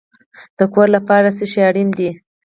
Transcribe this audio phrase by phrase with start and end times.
[0.57, 2.09] د کور لپاره څه شی اړین دی؟